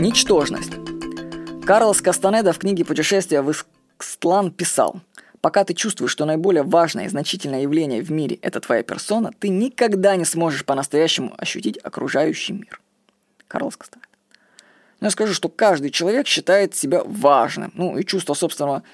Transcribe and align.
Ничтожность. 0.00 0.70
Карлос 1.66 2.00
Кастанеда 2.00 2.52
в 2.52 2.58
книге 2.60 2.84
«Путешествие 2.84 3.42
в 3.42 3.50
Икстлан» 3.50 4.52
писал 4.52 5.00
Пока 5.40 5.64
ты 5.64 5.74
чувствуешь, 5.74 6.12
что 6.12 6.24
наиболее 6.24 6.62
важное 6.62 7.06
и 7.06 7.08
значительное 7.08 7.62
явление 7.62 8.00
в 8.00 8.12
мире– 8.12 8.38
это 8.42 8.60
твоя 8.60 8.84
персона, 8.84 9.32
ты 9.40 9.48
никогда 9.48 10.14
не 10.14 10.24
сможешь 10.24 10.64
по-настоящему 10.64 11.34
ощутить 11.36 11.78
окружающий 11.82 12.52
мир. 12.52 12.80
Карлос 13.48 13.76
Кастанеда. 13.76 14.08
Но 15.00 15.08
я 15.08 15.10
скажу, 15.10 15.34
что 15.34 15.48
каждый 15.48 15.90
человек 15.90 16.28
считает 16.28 16.76
себя 16.76 17.02
важным. 17.04 17.72
Ну, 17.74 17.98
и 17.98 18.04
чувство 18.04 18.34
собственного 18.34 18.84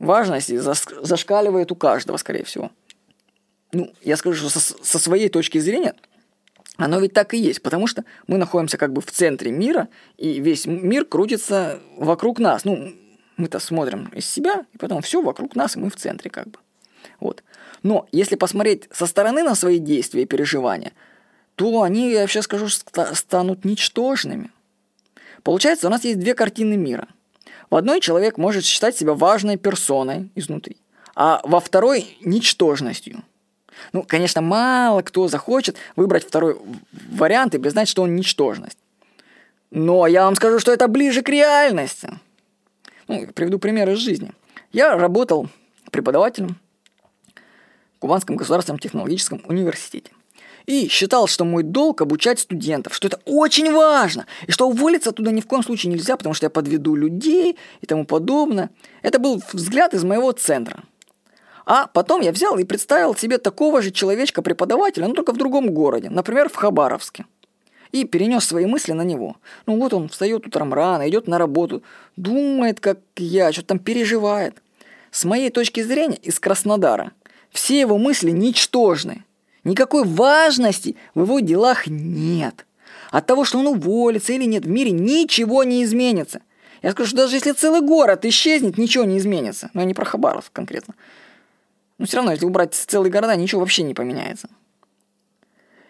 важности 0.00 0.56
зашкаливает 0.56 1.70
у 1.70 1.76
каждого, 1.76 2.16
скорее 2.16 2.42
всего. 2.42 2.72
Ну, 3.70 3.92
я 4.02 4.16
скажу, 4.16 4.48
что 4.48 4.58
со, 4.58 4.60
со 4.60 4.98
своей 4.98 5.28
точки 5.28 5.58
зрения– 5.58 5.94
оно 6.76 6.98
ведь 6.98 7.12
так 7.12 7.34
и 7.34 7.38
есть, 7.38 7.62
потому 7.62 7.86
что 7.86 8.04
мы 8.26 8.36
находимся 8.36 8.78
как 8.78 8.92
бы 8.92 9.00
в 9.00 9.10
центре 9.10 9.52
мира, 9.52 9.88
и 10.16 10.40
весь 10.40 10.66
мир 10.66 11.04
крутится 11.04 11.78
вокруг 11.96 12.40
нас. 12.40 12.64
Ну, 12.64 12.92
мы-то 13.36 13.60
смотрим 13.60 14.10
из 14.14 14.28
себя, 14.28 14.66
и 14.72 14.78
потом 14.78 15.00
все 15.02 15.22
вокруг 15.22 15.54
нас, 15.54 15.76
и 15.76 15.78
мы 15.78 15.90
в 15.90 15.96
центре 15.96 16.30
как 16.30 16.48
бы. 16.48 16.58
Вот. 17.20 17.44
Но 17.82 18.08
если 18.10 18.34
посмотреть 18.34 18.88
со 18.90 19.06
стороны 19.06 19.42
на 19.42 19.54
свои 19.54 19.78
действия 19.78 20.22
и 20.22 20.26
переживания, 20.26 20.92
то 21.54 21.82
они, 21.82 22.10
я 22.10 22.22
вообще 22.22 22.42
скажу, 22.42 22.68
станут 22.68 23.64
ничтожными. 23.64 24.50
Получается, 25.44 25.86
у 25.86 25.90
нас 25.90 26.02
есть 26.04 26.18
две 26.18 26.34
картины 26.34 26.76
мира. 26.76 27.06
В 27.70 27.76
одной 27.76 28.00
человек 28.00 28.36
может 28.36 28.64
считать 28.64 28.96
себя 28.96 29.14
важной 29.14 29.58
персоной 29.58 30.30
изнутри, 30.34 30.78
а 31.14 31.40
во 31.44 31.60
второй– 31.60 32.16
ничтожностью– 32.20 33.22
ну, 33.92 34.02
конечно, 34.02 34.40
мало 34.40 35.02
кто 35.02 35.28
захочет 35.28 35.76
выбрать 35.96 36.26
второй 36.26 36.56
вариант 37.10 37.54
и 37.54 37.58
признать, 37.58 37.88
что 37.88 38.02
он 38.02 38.16
ничтожность. 38.16 38.78
Но 39.70 40.06
я 40.06 40.24
вам 40.24 40.36
скажу, 40.36 40.58
что 40.58 40.72
это 40.72 40.88
ближе 40.88 41.22
к 41.22 41.28
реальности. 41.28 42.10
Ну, 43.08 43.26
приведу 43.34 43.58
пример 43.58 43.90
из 43.90 43.98
жизни. 43.98 44.32
Я 44.72 44.96
работал 44.96 45.48
преподавателем 45.90 46.56
в 47.96 47.98
Кубанском 48.00 48.36
государственном 48.36 48.78
технологическом 48.78 49.42
университете. 49.46 50.10
И 50.66 50.88
считал, 50.88 51.26
что 51.26 51.44
мой 51.44 51.62
долг 51.62 52.00
обучать 52.00 52.40
студентов, 52.40 52.94
что 52.94 53.08
это 53.08 53.20
очень 53.26 53.70
важно, 53.70 54.26
и 54.46 54.50
что 54.50 54.66
уволиться 54.66 55.10
оттуда 55.10 55.30
ни 55.30 55.42
в 55.42 55.46
коем 55.46 55.62
случае 55.62 55.92
нельзя, 55.92 56.16
потому 56.16 56.34
что 56.34 56.46
я 56.46 56.50
подведу 56.50 56.94
людей 56.94 57.58
и 57.82 57.86
тому 57.86 58.06
подобное. 58.06 58.70
Это 59.02 59.18
был 59.18 59.42
взгляд 59.52 59.92
из 59.92 60.04
моего 60.04 60.32
центра– 60.32 60.84
а 61.66 61.86
потом 61.86 62.20
я 62.20 62.32
взял 62.32 62.58
и 62.58 62.64
представил 62.64 63.14
себе 63.14 63.38
такого 63.38 63.80
же 63.82 63.90
человечка-преподавателя, 63.90 65.08
но 65.08 65.14
только 65.14 65.32
в 65.32 65.36
другом 65.36 65.70
городе, 65.70 66.10
например, 66.10 66.48
в 66.48 66.56
Хабаровске. 66.56 67.26
И 67.92 68.04
перенес 68.04 68.44
свои 68.44 68.66
мысли 68.66 68.92
на 68.92 69.02
него. 69.02 69.36
Ну 69.66 69.78
вот 69.78 69.94
он 69.94 70.08
встает 70.08 70.46
утром 70.46 70.74
рано, 70.74 71.08
идет 71.08 71.28
на 71.28 71.38
работу, 71.38 71.82
думает, 72.16 72.80
как 72.80 72.98
я, 73.16 73.52
что-то 73.52 73.68
там 73.68 73.78
переживает. 73.78 74.60
С 75.10 75.24
моей 75.24 75.50
точки 75.50 75.80
зрения, 75.82 76.16
из 76.16 76.40
Краснодара, 76.40 77.12
все 77.50 77.78
его 77.78 77.98
мысли 77.98 78.30
ничтожны. 78.30 79.24
Никакой 79.62 80.04
важности 80.04 80.96
в 81.14 81.22
его 81.22 81.38
делах 81.38 81.86
нет. 81.86 82.66
От 83.12 83.26
того, 83.26 83.44
что 83.44 83.58
он 83.58 83.68
уволится 83.68 84.32
или 84.32 84.44
нет, 84.44 84.64
в 84.64 84.68
мире 84.68 84.90
ничего 84.90 85.62
не 85.62 85.84
изменится. 85.84 86.42
Я 86.82 86.90
скажу, 86.90 87.10
что 87.10 87.18
даже 87.18 87.36
если 87.36 87.52
целый 87.52 87.80
город 87.80 88.24
исчезнет, 88.24 88.76
ничего 88.76 89.04
не 89.04 89.18
изменится. 89.18 89.70
Но 89.72 89.82
я 89.82 89.86
не 89.86 89.94
про 89.94 90.04
Хабаровск 90.04 90.52
конкретно. 90.52 90.94
Но 91.98 92.06
все 92.06 92.16
равно, 92.16 92.32
если 92.32 92.46
убрать 92.46 92.74
целые 92.74 93.10
города, 93.10 93.36
ничего 93.36 93.60
вообще 93.60 93.82
не 93.82 93.94
поменяется. 93.94 94.48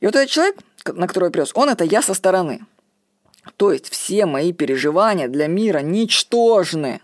И 0.00 0.06
вот 0.06 0.14
этот 0.14 0.30
человек, 0.30 0.56
на 0.84 1.06
которого 1.06 1.28
я 1.28 1.32
привез, 1.32 1.52
он 1.54 1.68
это 1.68 1.84
я 1.84 2.02
со 2.02 2.14
стороны. 2.14 2.66
То 3.56 3.72
есть 3.72 3.88
все 3.88 4.26
мои 4.26 4.52
переживания 4.52 5.28
для 5.28 5.46
мира 5.46 5.78
ничтожны. 5.78 7.00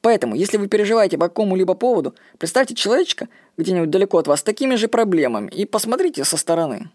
Поэтому, 0.00 0.34
если 0.34 0.56
вы 0.56 0.68
переживаете 0.68 1.18
по 1.18 1.28
какому-либо 1.28 1.74
поводу, 1.74 2.14
представьте 2.38 2.74
человечка 2.74 3.28
где-нибудь 3.56 3.90
далеко 3.90 4.18
от 4.18 4.26
вас 4.26 4.40
с 4.40 4.42
такими 4.42 4.74
же 4.76 4.88
проблемами 4.88 5.50
и 5.50 5.64
посмотрите 5.66 6.24
со 6.24 6.36
стороны. 6.36 6.90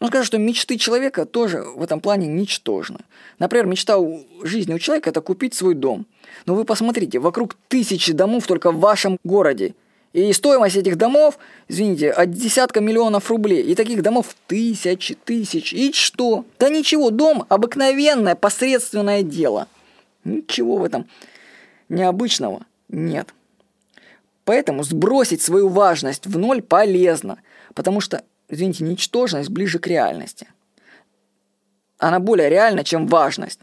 Но 0.00 0.06
скажу, 0.08 0.24
что 0.24 0.38
мечты 0.38 0.78
человека 0.78 1.26
тоже 1.26 1.62
в 1.62 1.82
этом 1.82 2.00
плане 2.00 2.28
ничтожны. 2.28 2.98
Например, 3.38 3.66
мечта 3.66 3.98
у 3.98 4.24
жизни 4.42 4.74
у 4.74 4.78
человека– 4.78 5.10
это 5.10 5.20
купить 5.20 5.54
свой 5.54 5.74
дом. 5.74 6.06
Но 6.46 6.54
вы 6.54 6.64
посмотрите, 6.64 7.18
вокруг 7.18 7.56
тысячи 7.68 8.12
домов 8.12 8.46
только 8.46 8.70
в 8.70 8.78
вашем 8.78 9.18
городе. 9.24 9.74
И 10.12 10.32
стоимость 10.32 10.76
этих 10.76 10.96
домов, 10.96 11.38
извините, 11.66 12.10
от 12.10 12.30
десятка 12.30 12.80
миллионов 12.80 13.30
рублей. 13.30 13.62
И 13.62 13.74
таких 13.74 14.02
домов 14.02 14.36
тысячи, 14.46 15.14
тысяч. 15.14 15.72
И 15.72 15.92
что? 15.92 16.44
Да 16.58 16.68
ничего, 16.68 17.10
дом– 17.10 17.44
обыкновенное, 17.48 18.34
посредственное 18.34 19.22
дело. 19.22 19.66
Ничего 20.24 20.76
в 20.76 20.84
этом 20.84 21.06
необычного 21.88 22.64
нет. 22.88 23.34
Поэтому 24.44 24.82
сбросить 24.82 25.42
свою 25.42 25.68
важность 25.68 26.26
в 26.26 26.38
ноль 26.38 26.62
полезно, 26.62 27.38
потому 27.74 28.00
что 28.00 28.22
извините, 28.48 28.84
ничтожность 28.84 29.50
ближе 29.50 29.78
к 29.78 29.86
реальности. 29.86 30.48
Она 31.98 32.20
более 32.20 32.48
реальна, 32.48 32.84
чем 32.84 33.06
важность. 33.06 33.60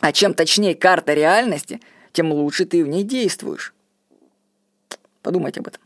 А 0.00 0.12
чем 0.12 0.34
точнее 0.34 0.74
карта 0.74 1.14
реальности, 1.14 1.80
тем 2.12 2.32
лучше 2.32 2.64
ты 2.64 2.84
в 2.84 2.88
ней 2.88 3.02
действуешь. 3.02 3.74
Подумайте 5.22 5.60
об 5.60 5.68
этом. 5.68 5.82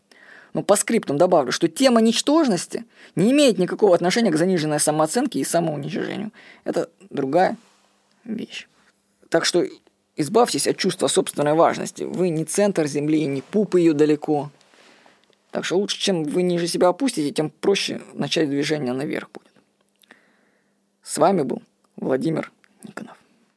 Но 0.52 0.62
по 0.62 0.76
скриптам 0.76 1.16
добавлю, 1.16 1.50
что 1.50 1.68
тема 1.68 2.00
ничтожности 2.02 2.84
не 3.16 3.32
имеет 3.32 3.58
никакого 3.58 3.94
отношения 3.94 4.30
к 4.30 4.36
заниженной 4.36 4.80
самооценке 4.80 5.40
и 5.40 5.44
самоуничижению. 5.44 6.30
Это 6.64 6.90
другая 7.08 7.56
вещь. 8.24 8.68
Так 9.30 9.46
что 9.46 9.64
избавьтесь 10.16 10.66
от 10.66 10.76
чувства 10.76 11.06
собственной 11.06 11.54
важности. 11.54 12.02
Вы 12.02 12.28
не 12.28 12.44
центр 12.44 12.86
Земли, 12.86 13.24
не 13.24 13.40
пуп 13.40 13.76
ее 13.76 13.94
далеко. 13.94 14.50
Так 15.52 15.66
что 15.66 15.76
лучше, 15.76 16.00
чем 16.00 16.24
вы 16.24 16.42
ниже 16.42 16.66
себя 16.66 16.88
опустите, 16.88 17.30
тем 17.30 17.50
проще 17.50 18.00
начать 18.14 18.48
движение 18.48 18.94
наверх 18.94 19.30
будет. 19.30 19.52
С 21.02 21.18
вами 21.18 21.42
был 21.42 21.62
Владимир 21.96 22.50
Никонов. 22.82 23.21